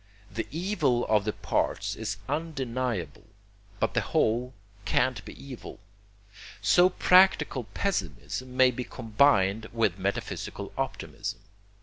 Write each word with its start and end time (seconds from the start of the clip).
The 0.31 0.47
evil 0.49 1.05
of 1.05 1.25
the 1.25 1.31
parts 1.31 1.95
is 1.95 2.17
undeniable; 2.27 3.27
but 3.79 3.93
the 3.93 4.01
whole 4.01 4.55
can't 4.83 5.23
be 5.25 5.39
evil: 5.39 5.79
so 6.59 6.89
practical 6.89 7.65
pessimism 7.65 8.57
may 8.57 8.71
be 8.71 8.83
combined 8.83 9.67
with 9.71 9.99
metaphysical 9.99 10.73
optimism. 10.75 11.41